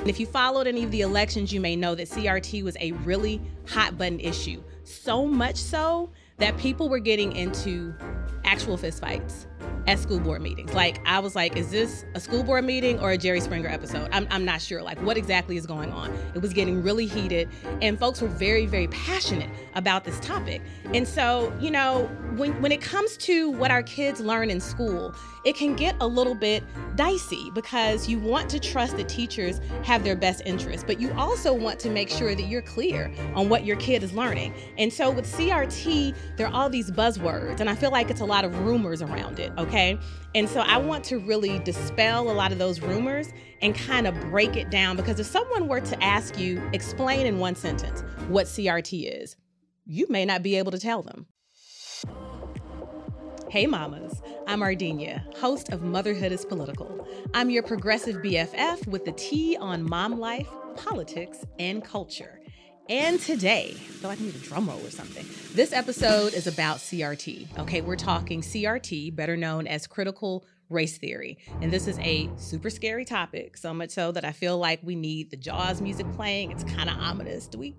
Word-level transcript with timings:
And 0.00 0.08
if 0.08 0.18
you 0.18 0.24
followed 0.24 0.66
any 0.66 0.82
of 0.82 0.90
the 0.90 1.02
elections, 1.02 1.52
you 1.52 1.60
may 1.60 1.76
know 1.76 1.94
that 1.94 2.08
CRT 2.08 2.62
was 2.62 2.74
a 2.80 2.92
really 2.92 3.40
hot 3.68 3.98
button 3.98 4.18
issue. 4.18 4.62
So 4.84 5.26
much 5.26 5.56
so 5.56 6.10
that 6.38 6.56
people 6.56 6.88
were 6.88 6.98
getting 6.98 7.36
into 7.36 7.94
actual 8.44 8.78
fistfights 8.78 9.44
at 9.90 9.98
school 9.98 10.20
board 10.20 10.40
meetings. 10.40 10.72
Like, 10.72 11.00
I 11.04 11.18
was 11.18 11.34
like, 11.34 11.56
is 11.56 11.72
this 11.72 12.04
a 12.14 12.20
school 12.20 12.44
board 12.44 12.64
meeting 12.64 13.00
or 13.00 13.10
a 13.10 13.18
Jerry 13.18 13.40
Springer 13.40 13.68
episode? 13.68 14.08
I'm, 14.12 14.24
I'm 14.30 14.44
not 14.44 14.60
sure. 14.60 14.82
Like, 14.82 15.02
what 15.02 15.16
exactly 15.16 15.56
is 15.56 15.66
going 15.66 15.90
on? 15.90 16.16
It 16.32 16.40
was 16.40 16.52
getting 16.52 16.80
really 16.80 17.06
heated, 17.06 17.48
and 17.82 17.98
folks 17.98 18.22
were 18.22 18.28
very, 18.28 18.66
very 18.66 18.86
passionate 18.86 19.50
about 19.74 20.04
this 20.04 20.20
topic. 20.20 20.62
And 20.94 21.08
so, 21.08 21.52
you 21.60 21.72
know, 21.72 22.04
when, 22.36 22.62
when 22.62 22.70
it 22.70 22.80
comes 22.80 23.16
to 23.18 23.50
what 23.50 23.72
our 23.72 23.82
kids 23.82 24.20
learn 24.20 24.48
in 24.48 24.60
school, 24.60 25.12
it 25.44 25.56
can 25.56 25.74
get 25.74 25.96
a 26.00 26.06
little 26.06 26.34
bit 26.34 26.62
dicey 26.94 27.50
because 27.54 28.08
you 28.08 28.18
want 28.18 28.48
to 28.50 28.60
trust 28.60 28.96
that 28.96 29.08
teachers 29.08 29.60
have 29.82 30.04
their 30.04 30.14
best 30.14 30.42
interests, 30.44 30.84
but 30.86 31.00
you 31.00 31.12
also 31.14 31.52
want 31.52 31.80
to 31.80 31.90
make 31.90 32.10
sure 32.10 32.34
that 32.34 32.42
you're 32.42 32.62
clear 32.62 33.12
on 33.34 33.48
what 33.48 33.64
your 33.64 33.76
kid 33.76 34.04
is 34.04 34.12
learning. 34.12 34.54
And 34.78 34.92
so 34.92 35.10
with 35.10 35.26
CRT, 35.26 36.14
there 36.36 36.46
are 36.46 36.52
all 36.52 36.68
these 36.68 36.90
buzzwords, 36.92 37.58
and 37.58 37.68
I 37.68 37.74
feel 37.74 37.90
like 37.90 38.10
it's 38.10 38.20
a 38.20 38.24
lot 38.24 38.44
of 38.44 38.56
rumors 38.60 39.02
around 39.02 39.40
it, 39.40 39.50
okay? 39.58 39.79
And 40.34 40.48
so 40.48 40.60
I 40.60 40.78
want 40.78 41.04
to 41.06 41.18
really 41.18 41.58
dispel 41.60 42.30
a 42.30 42.32
lot 42.32 42.52
of 42.52 42.58
those 42.58 42.80
rumors 42.80 43.28
and 43.62 43.74
kind 43.74 44.06
of 44.06 44.18
break 44.30 44.56
it 44.56 44.70
down 44.70 44.96
because 44.96 45.18
if 45.18 45.26
someone 45.26 45.68
were 45.68 45.80
to 45.80 46.02
ask 46.02 46.38
you, 46.38 46.62
explain 46.72 47.26
in 47.26 47.38
one 47.38 47.54
sentence 47.54 48.02
what 48.28 48.46
CRT 48.46 49.22
is, 49.22 49.36
you 49.86 50.06
may 50.08 50.24
not 50.24 50.42
be 50.42 50.56
able 50.56 50.70
to 50.70 50.78
tell 50.78 51.02
them. 51.02 51.26
Hey, 53.50 53.66
mamas. 53.66 54.22
I'm 54.46 54.60
Ardenia, 54.60 55.22
host 55.36 55.70
of 55.70 55.82
Motherhood 55.82 56.30
is 56.30 56.44
Political. 56.44 57.08
I'm 57.34 57.50
your 57.50 57.62
progressive 57.62 58.16
BFF 58.16 58.86
with 58.86 59.04
the 59.04 59.12
tea 59.12 59.56
on 59.60 59.82
mom 59.82 60.20
life, 60.20 60.48
politics, 60.76 61.44
and 61.58 61.84
culture. 61.84 62.40
And 62.88 63.20
today, 63.20 63.74
I 63.74 63.74
feel 63.74 64.10
like 64.10 64.20
I 64.20 64.24
need 64.24 64.34
a 64.34 64.38
drum 64.38 64.68
roll 64.68 64.84
or 64.84 64.90
something. 64.90 65.24
This 65.54 65.72
episode 65.72 66.34
is 66.34 66.46
about 66.46 66.78
CRT. 66.78 67.58
Okay, 67.60 67.80
we're 67.82 67.96
talking 67.96 68.40
CRT, 68.40 69.14
better 69.14 69.36
known 69.36 69.66
as 69.68 69.86
critical 69.86 70.44
race 70.68 70.98
theory. 70.98 71.38
And 71.60 71.72
this 71.72 71.86
is 71.86 71.98
a 72.00 72.28
super 72.36 72.70
scary 72.70 73.04
topic, 73.04 73.56
so 73.56 73.72
much 73.72 73.90
so 73.90 74.10
that 74.12 74.24
I 74.24 74.32
feel 74.32 74.58
like 74.58 74.80
we 74.82 74.96
need 74.96 75.30
the 75.30 75.36
Jaws 75.36 75.80
music 75.80 76.10
playing. 76.12 76.50
It's 76.50 76.64
kind 76.64 76.88
of 76.88 76.96
ominous. 76.96 77.46
Do 77.46 77.58
we 77.58 77.76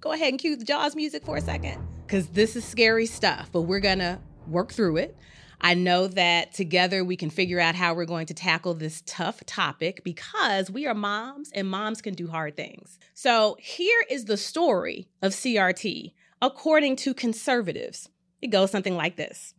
go 0.00 0.12
ahead 0.12 0.28
and 0.28 0.38
cue 0.38 0.56
the 0.56 0.64
Jaws 0.64 0.94
music 0.94 1.24
for 1.24 1.36
a 1.36 1.40
second? 1.40 1.84
Because 2.06 2.28
this 2.28 2.54
is 2.54 2.64
scary 2.64 3.06
stuff, 3.06 3.50
but 3.52 3.62
we're 3.62 3.80
gonna 3.80 4.20
work 4.46 4.72
through 4.72 4.98
it. 4.98 5.16
I 5.62 5.74
know 5.74 6.08
that 6.08 6.52
together 6.52 7.04
we 7.04 7.16
can 7.16 7.30
figure 7.30 7.60
out 7.60 7.76
how 7.76 7.94
we're 7.94 8.04
going 8.04 8.26
to 8.26 8.34
tackle 8.34 8.74
this 8.74 9.02
tough 9.06 9.44
topic 9.46 10.02
because 10.02 10.70
we 10.70 10.86
are 10.86 10.94
moms 10.94 11.52
and 11.54 11.70
moms 11.70 12.02
can 12.02 12.14
do 12.14 12.26
hard 12.26 12.56
things. 12.56 12.98
So, 13.14 13.56
here 13.60 14.04
is 14.10 14.24
the 14.24 14.36
story 14.36 15.08
of 15.22 15.32
CRT 15.32 16.12
according 16.40 16.96
to 16.96 17.14
conservatives. 17.14 18.08
It 18.40 18.48
goes 18.48 18.72
something 18.72 18.96
like 18.96 19.16
this 19.16 19.54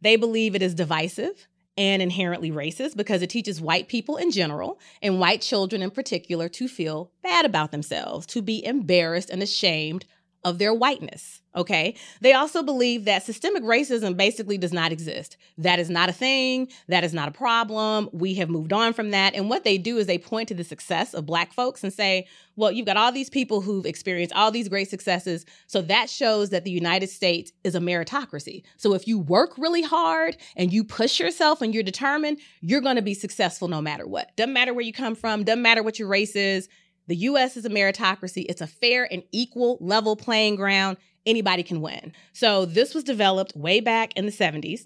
They 0.00 0.16
believe 0.16 0.54
it 0.54 0.62
is 0.62 0.74
divisive 0.74 1.46
and 1.76 2.02
inherently 2.02 2.50
racist 2.50 2.96
because 2.96 3.22
it 3.22 3.30
teaches 3.30 3.60
white 3.60 3.86
people 3.86 4.16
in 4.16 4.30
general 4.32 4.80
and 5.02 5.20
white 5.20 5.42
children 5.42 5.82
in 5.82 5.90
particular 5.90 6.48
to 6.48 6.66
feel 6.66 7.12
bad 7.22 7.44
about 7.44 7.70
themselves, 7.70 8.26
to 8.26 8.42
be 8.42 8.64
embarrassed 8.64 9.30
and 9.30 9.42
ashamed 9.42 10.04
of 10.48 10.58
their 10.58 10.74
whiteness. 10.74 11.40
Okay. 11.56 11.96
They 12.20 12.34
also 12.34 12.62
believe 12.62 13.04
that 13.06 13.24
systemic 13.24 13.64
racism 13.64 14.16
basically 14.16 14.58
does 14.58 14.72
not 14.72 14.92
exist. 14.92 15.36
That 15.56 15.78
is 15.78 15.90
not 15.90 16.08
a 16.08 16.12
thing. 16.12 16.68
That 16.86 17.04
is 17.04 17.12
not 17.12 17.28
a 17.28 17.32
problem. 17.32 18.08
We 18.12 18.34
have 18.34 18.48
moved 18.48 18.72
on 18.72 18.92
from 18.92 19.10
that. 19.10 19.34
And 19.34 19.50
what 19.50 19.64
they 19.64 19.76
do 19.76 19.98
is 19.98 20.06
they 20.06 20.18
point 20.18 20.48
to 20.48 20.54
the 20.54 20.62
success 20.62 21.14
of 21.14 21.26
Black 21.26 21.52
folks 21.52 21.82
and 21.82 21.92
say, 21.92 22.28
well, 22.54 22.70
you've 22.70 22.86
got 22.86 22.96
all 22.96 23.10
these 23.10 23.30
people 23.30 23.60
who've 23.60 23.86
experienced 23.86 24.34
all 24.34 24.50
these 24.50 24.68
great 24.68 24.88
successes. 24.88 25.44
So 25.66 25.82
that 25.82 26.08
shows 26.08 26.50
that 26.50 26.64
the 26.64 26.70
United 26.70 27.08
States 27.08 27.50
is 27.64 27.74
a 27.74 27.80
meritocracy. 27.80 28.62
So 28.76 28.94
if 28.94 29.08
you 29.08 29.18
work 29.18 29.58
really 29.58 29.82
hard 29.82 30.36
and 30.54 30.72
you 30.72 30.84
push 30.84 31.18
yourself 31.18 31.60
and 31.60 31.74
you're 31.74 31.82
determined, 31.82 32.38
you're 32.60 32.80
going 32.80 32.96
to 32.96 33.02
be 33.02 33.14
successful 33.14 33.68
no 33.68 33.80
matter 33.80 34.06
what. 34.06 34.36
Doesn't 34.36 34.52
matter 34.52 34.74
where 34.74 34.84
you 34.84 34.92
come 34.92 35.14
from, 35.14 35.44
doesn't 35.44 35.62
matter 35.62 35.82
what 35.82 35.98
your 35.98 36.08
race 36.08 36.36
is 36.36 36.68
the 37.08 37.16
US 37.16 37.56
is 37.56 37.64
a 37.64 37.70
meritocracy. 37.70 38.46
It's 38.48 38.60
a 38.60 38.66
fair 38.66 39.10
and 39.10 39.22
equal 39.32 39.78
level 39.80 40.14
playing 40.14 40.56
ground. 40.56 40.98
Anybody 41.26 41.62
can 41.62 41.80
win. 41.80 42.12
So 42.32 42.64
this 42.64 42.94
was 42.94 43.02
developed 43.02 43.56
way 43.56 43.80
back 43.80 44.12
in 44.14 44.26
the 44.26 44.32
70s, 44.32 44.84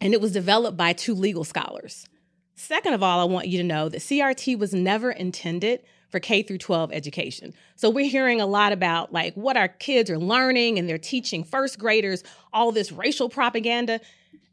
and 0.00 0.14
it 0.14 0.20
was 0.20 0.32
developed 0.32 0.76
by 0.76 0.92
two 0.92 1.14
legal 1.14 1.44
scholars. 1.44 2.06
Second 2.54 2.94
of 2.94 3.02
all, 3.02 3.20
I 3.20 3.24
want 3.24 3.48
you 3.48 3.58
to 3.58 3.64
know 3.64 3.88
that 3.88 4.00
CRT 4.00 4.58
was 4.58 4.72
never 4.72 5.10
intended 5.10 5.80
for 6.10 6.20
K 6.20 6.42
through 6.44 6.58
12 6.58 6.92
education. 6.92 7.52
So 7.74 7.90
we're 7.90 8.08
hearing 8.08 8.40
a 8.40 8.46
lot 8.46 8.72
about 8.72 9.12
like 9.12 9.34
what 9.34 9.56
our 9.56 9.66
kids 9.66 10.08
are 10.10 10.18
learning 10.18 10.78
and 10.78 10.88
they're 10.88 10.98
teaching 10.98 11.42
first 11.42 11.78
graders 11.78 12.22
all 12.52 12.70
this 12.70 12.92
racial 12.92 13.28
propaganda 13.28 14.00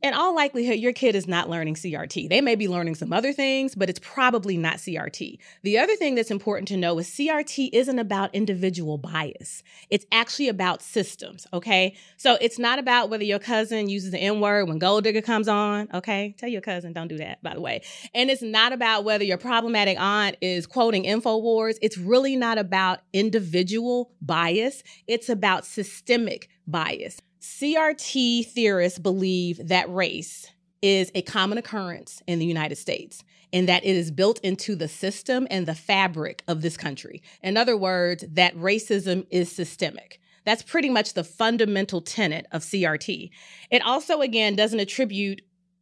in 0.02 0.16
all 0.16 0.34
likelihood, 0.34 0.80
your 0.80 0.94
kid 0.94 1.16
is 1.16 1.28
not 1.28 1.50
learning 1.50 1.76
CRT. 1.76 2.30
They 2.30 2.42
may 2.42 2.56
be 2.56 2.68
learning 2.68 2.96
some 2.96 3.14
other 3.14 3.32
things, 3.34 3.76
but 3.76 3.90
it's 3.90 4.00
probably 4.00 4.58
not 4.58 4.78
CRT. 4.78 5.38
The 5.62 5.78
other 5.78 5.96
thing 5.96 6.16
that's 6.16 6.32
important 6.32 6.68
to 6.70 6.78
know 6.78 6.98
is 6.98 7.08
CRT 7.08 7.70
isn't 7.72 8.00
about 8.00 8.34
individual 8.34 8.98
bias. 8.98 9.62
It's 9.90 10.06
actually 10.12 10.50
about 10.50 10.82
systems, 10.82 11.46
okay? 11.54 11.96
So 12.18 12.38
it's 12.42 12.58
not 12.58 12.80
about 12.80 13.12
whether 13.12 13.24
your 13.24 13.38
cousin 13.38 13.90
uses 13.90 14.12
the 14.12 14.18
N 14.18 14.40
word 14.40 14.68
when 14.68 14.80
Gold 14.80 15.04
Digger 15.04 15.22
comes 15.22 15.48
on, 15.48 15.88
okay? 15.94 16.34
Tell 16.38 16.50
your 16.50 16.62
cousin, 16.62 16.94
don't 16.94 17.08
do 17.08 17.18
that, 17.18 17.44
by 17.44 17.54
the 17.54 17.62
way. 17.62 17.82
And 18.16 18.32
it's 18.32 18.42
not 18.42 18.74
about 18.74 19.04
whether 19.04 19.24
your 19.24 19.38
problematic 19.38 20.00
aunt 20.00 20.36
is 20.42 20.66
quoting 20.66 21.04
InfoWars. 21.04 21.76
It's 21.82 21.98
really 21.98 22.36
not 22.36 22.58
about 22.58 23.02
individual 23.14 24.12
bias, 24.20 24.82
it's 25.08 25.30
about 25.30 25.66
systemic 25.66 26.50
bias. 26.66 27.22
CRT 27.42 28.46
theorists 28.46 29.00
believe 29.00 29.68
that 29.68 29.92
race 29.92 30.48
is 30.84 31.12
a 31.16 31.24
common 31.24 31.58
occurrence 31.58 32.22
in 32.28 32.38
the 32.38 32.46
United 32.46 32.76
States 32.76 33.24
and 33.52 33.68
that 33.68 33.84
it 33.84 33.96
is 33.96 34.12
built 34.12 34.40
into 34.42 34.76
the 34.76 34.88
system 34.88 35.48
and 35.50 35.66
the 35.66 35.74
fabric 35.74 36.44
of 36.48 36.62
this 36.62 36.78
country. 36.78 37.24
In 37.42 37.58
other 37.58 37.76
words, 37.76 38.24
that 38.30 38.56
racism 38.56 39.26
is 39.32 39.52
systemic. 39.52 40.20
That's 40.46 40.62
pretty 40.62 40.90
much 40.92 41.14
the 41.14 41.24
fundamental 41.24 42.02
tenet 42.02 42.46
of 42.52 42.62
CRT. 42.62 43.32
It 43.72 43.82
also, 43.82 44.22
again, 44.22 44.56
doesn't 44.56 44.80
attribute 44.80 45.42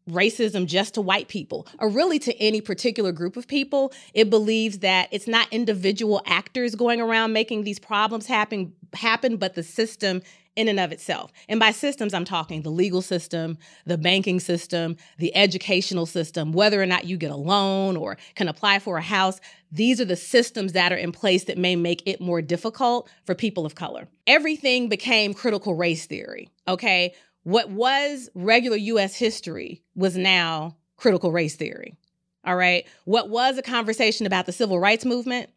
racism 0.10 0.66
just 0.66 0.94
to 0.94 1.02
white 1.02 1.28
people 1.28 1.68
or 1.78 1.90
really 1.90 2.20
to 2.20 2.36
any 2.38 2.62
particular 2.62 3.12
group 3.12 3.36
of 3.36 3.48
people. 3.48 3.94
It 4.14 4.30
believes 4.30 4.80
that 4.80 5.10
it's 5.12 5.28
not 5.28 5.52
individual 5.52 6.22
actors 6.26 6.74
going 6.74 7.02
around 7.02 7.34
making 7.34 7.64
these 7.64 7.80
problems 7.80 8.28
happen 8.28 8.74
happen, 8.94 9.38
but 9.38 9.54
the 9.54 9.62
system 9.62 10.22
in 10.60 10.68
and 10.68 10.80
of 10.80 10.92
itself. 10.92 11.32
And 11.48 11.58
by 11.58 11.72
systems, 11.72 12.14
I'm 12.14 12.26
talking 12.26 12.64
the 12.64 12.70
legal 12.70 13.02
system, 13.02 13.58
the 13.86 13.98
banking 13.98 14.42
system, 14.42 14.98
the 15.18 15.34
educational 15.34 16.06
system, 16.06 16.52
whether 16.52 16.82
or 16.82 16.86
not 16.86 17.06
you 17.06 17.16
get 17.16 17.32
a 17.32 17.36
loan 17.36 17.96
or 17.96 18.18
can 18.36 18.50
apply 18.50 18.80
for 18.80 18.98
a 18.98 19.02
house. 19.02 19.40
These 19.72 20.02
are 20.02 20.06
the 20.06 20.18
systems 20.18 20.74
that 20.74 20.92
are 20.92 20.98
in 20.98 21.14
place 21.14 21.46
that 21.46 21.58
may 21.58 21.78
make 21.78 22.04
it 22.06 22.20
more 22.20 22.42
difficult 22.42 23.10
for 23.24 23.36
people 23.36 23.66
of 23.66 23.76
color. 23.76 24.10
Everything 24.28 24.90
became 24.90 25.34
critical 25.34 25.76
race 25.76 26.06
theory, 26.06 26.50
okay? 26.68 27.14
What 27.44 27.70
was 27.70 28.30
regular 28.36 28.76
US 28.78 29.16
history 29.16 29.82
was 29.96 30.18
now 30.18 30.76
critical 30.98 31.32
race 31.32 31.56
theory. 31.56 31.96
All 32.44 32.58
right. 32.58 32.86
What 33.06 33.30
was 33.30 33.58
a 33.58 33.62
conversation 33.62 34.26
about 34.26 34.46
the 34.46 34.52
civil 34.52 34.78
rights 34.78 35.06
movement? 35.06 35.50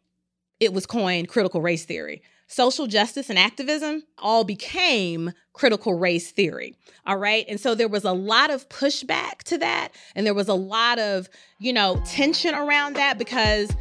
It 0.61 0.71
was 0.71 0.85
coined 0.85 1.27
critical 1.27 1.61
race 1.61 1.83
theory 1.83 2.21
social 2.47 2.87
justice 2.87 3.29
and 3.29 3.39
activism 3.39 4.03
all 4.17 4.43
became 4.43 5.31
critical 5.53 5.93
race 5.93 6.31
theory. 6.31 6.75
All 7.05 7.17
right. 7.17 7.45
And 7.47 7.59
so 7.59 7.75
there 7.75 7.87
was 7.87 8.03
a 8.03 8.13
lot 8.13 8.49
of 8.49 8.67
pushback 8.69 9.39
to 9.45 9.57
that. 9.59 9.89
And 10.15 10.25
there 10.25 10.33
was 10.33 10.47
a 10.47 10.53
lot 10.53 10.99
of, 10.99 11.29
you 11.59 11.73
know, 11.73 12.01
tension 12.05 12.55
around 12.55 12.95
that 12.95 13.17
because, 13.17 13.71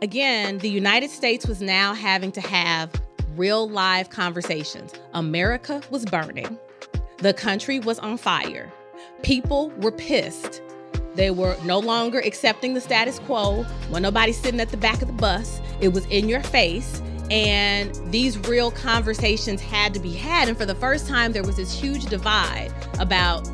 again, 0.00 0.58
the 0.58 0.68
United 0.68 1.10
States 1.10 1.46
was 1.46 1.60
now 1.60 1.94
having 1.94 2.32
to 2.32 2.40
have 2.40 2.90
real 3.36 3.68
live 3.68 4.10
conversations. 4.10 4.92
America 5.14 5.82
was 5.90 6.04
burning, 6.04 6.58
the 7.18 7.32
country 7.32 7.78
was 7.78 7.98
on 7.98 8.18
fire, 8.18 8.70
people 9.22 9.70
were 9.78 9.92
pissed. 9.92 10.62
They 11.14 11.30
were 11.30 11.58
no 11.64 11.78
longer 11.78 12.20
accepting 12.20 12.72
the 12.72 12.80
status 12.80 13.18
quo. 13.18 13.64
When 13.90 14.02
nobody's 14.02 14.40
sitting 14.40 14.60
at 14.60 14.70
the 14.70 14.78
back 14.78 15.02
of 15.02 15.08
the 15.08 15.14
bus, 15.14 15.60
it 15.82 15.88
was 15.92 16.06
in 16.06 16.26
your 16.26 16.42
face 16.42 17.02
and 17.32 17.94
these 18.12 18.36
real 18.46 18.70
conversations 18.70 19.62
had 19.62 19.94
to 19.94 20.00
be 20.00 20.12
had. 20.12 20.48
And 20.48 20.58
for 20.58 20.66
the 20.66 20.74
first 20.74 21.08
time, 21.08 21.32
there 21.32 21.42
was 21.42 21.56
this 21.56 21.72
huge 21.72 22.04
divide 22.04 22.70
about 22.98 23.48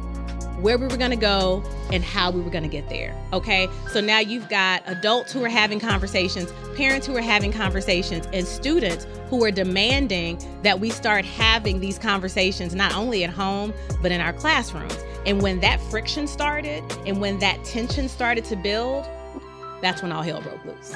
where 0.60 0.76
we 0.76 0.88
were 0.88 0.96
going 0.96 1.12
to 1.12 1.16
go 1.16 1.62
and 1.92 2.02
how 2.02 2.32
we 2.32 2.40
were 2.40 2.50
going 2.50 2.64
to 2.64 2.68
get 2.68 2.88
there. 2.88 3.14
Okay. 3.32 3.68
So 3.92 4.00
now 4.00 4.18
you've 4.18 4.48
got 4.48 4.82
adults 4.86 5.32
who 5.32 5.44
are 5.44 5.48
having 5.48 5.78
conversations, 5.78 6.52
parents 6.74 7.06
who 7.06 7.16
are 7.16 7.22
having 7.22 7.52
conversations, 7.52 8.26
and 8.32 8.44
students 8.44 9.06
who 9.30 9.44
are 9.44 9.52
demanding 9.52 10.42
that 10.64 10.80
we 10.80 10.90
start 10.90 11.24
having 11.24 11.78
these 11.78 12.00
conversations 12.00 12.74
not 12.74 12.96
only 12.96 13.22
at 13.22 13.30
home, 13.30 13.72
but 14.02 14.10
in 14.10 14.20
our 14.20 14.32
classrooms. 14.32 14.98
And 15.24 15.40
when 15.40 15.60
that 15.60 15.80
friction 15.82 16.26
started 16.26 16.82
and 17.06 17.20
when 17.20 17.38
that 17.38 17.62
tension 17.64 18.08
started 18.08 18.44
to 18.46 18.56
build, 18.56 19.04
that's 19.80 20.02
when 20.02 20.10
all 20.10 20.22
hell 20.22 20.42
broke 20.42 20.64
loose. 20.64 20.92